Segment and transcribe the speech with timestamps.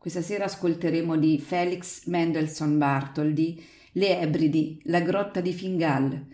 [0.00, 6.26] Questa sera ascolteremo di Felix Mendelssohn Bartholdy Le Ebridi, la grotta di Fingal,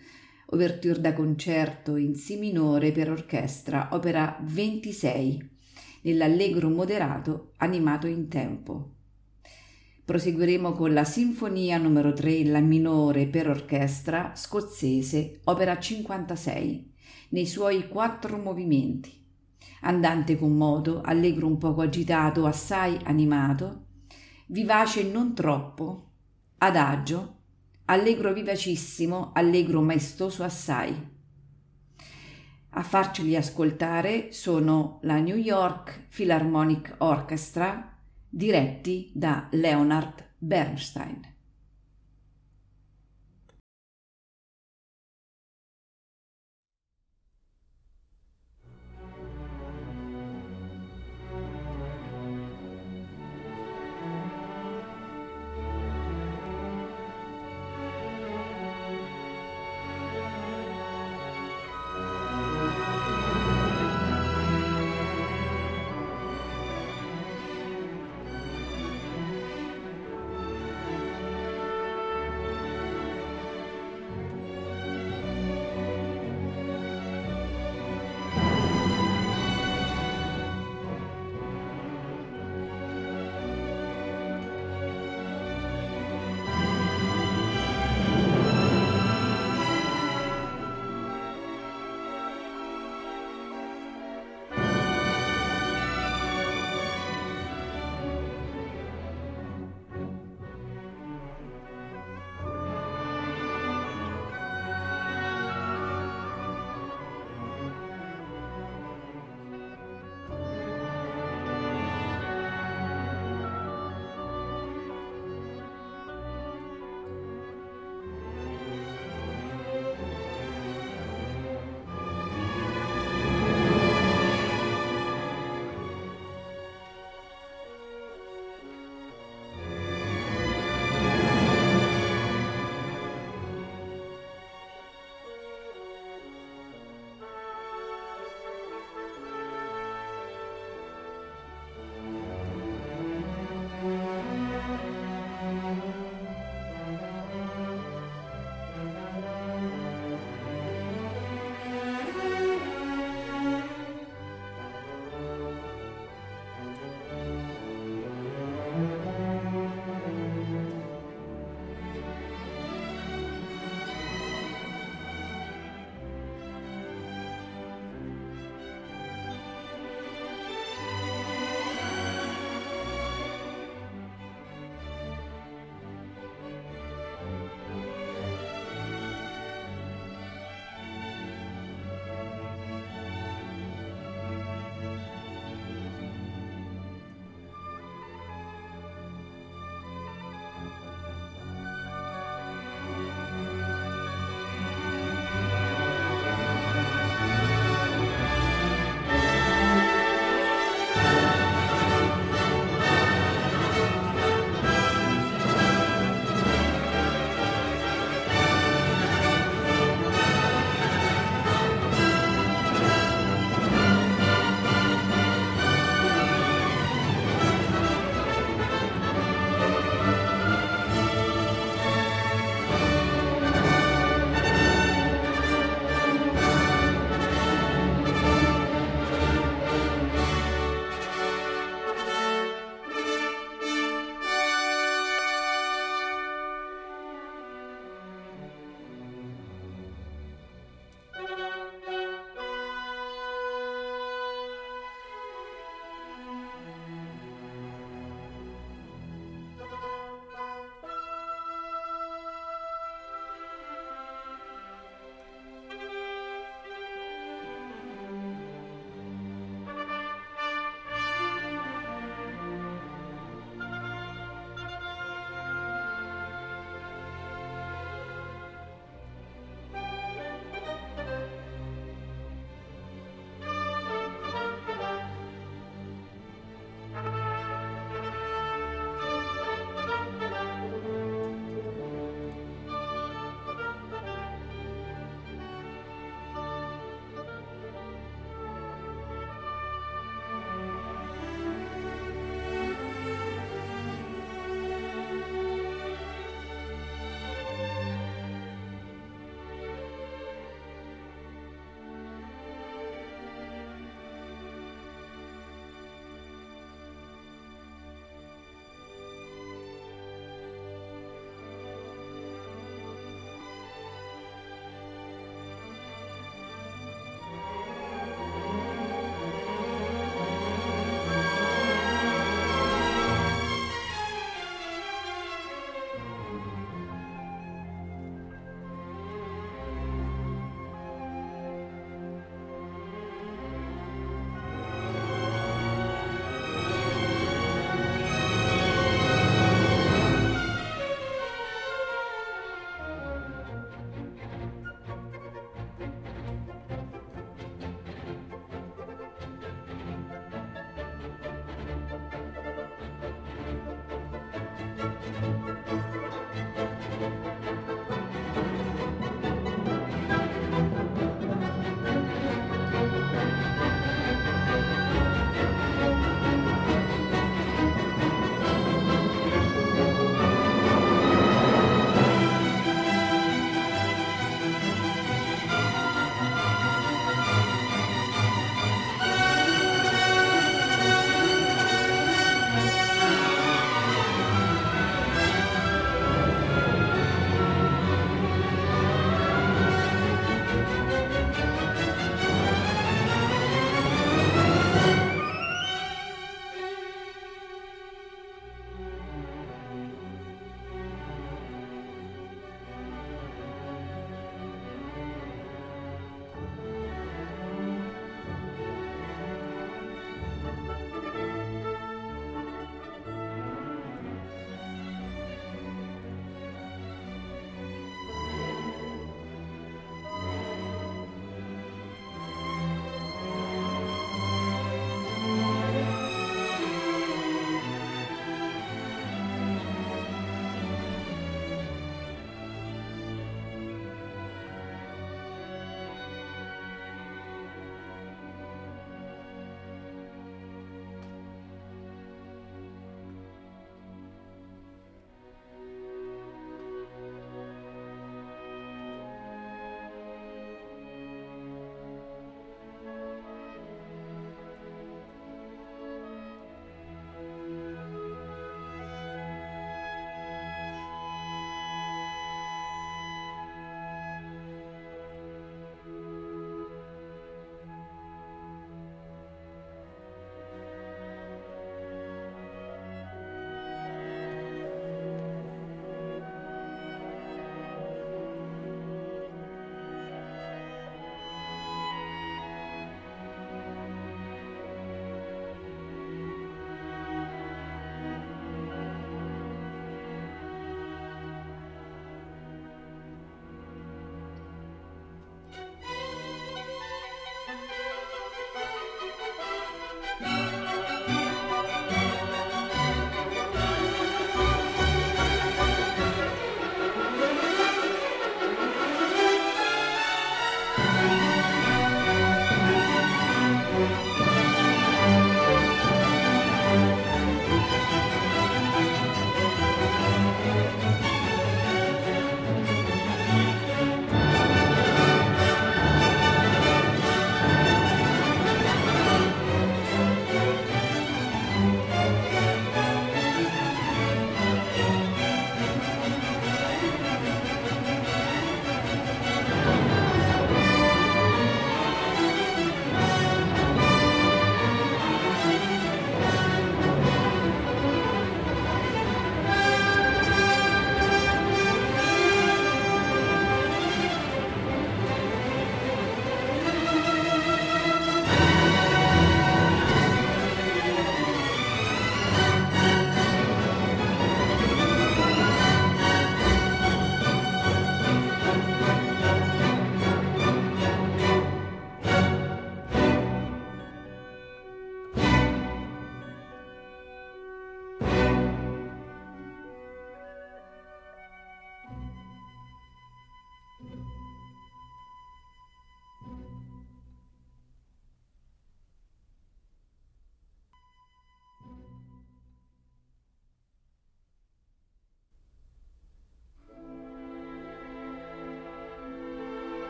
[0.51, 5.49] ouverture da concerto in Si minore per orchestra, opera 26,
[6.03, 8.93] nell'allegro moderato animato in tempo.
[10.05, 16.93] Proseguiremo con la Sinfonia numero 3 in La minore per orchestra scozzese, opera 56,
[17.31, 19.16] nei suoi quattro movimenti
[19.81, 23.85] andante con moto, allegro un poco agitato, assai animato,
[24.47, 26.11] vivace non troppo,
[26.57, 27.35] adagio,
[27.85, 31.15] allegro vivacissimo, allegro maestoso assai.
[32.69, 37.97] A farceli ascoltare sono la New York Philharmonic Orchestra,
[38.29, 41.36] diretti da Leonard Bernstein.